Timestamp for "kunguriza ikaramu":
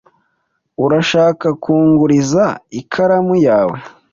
1.63-3.35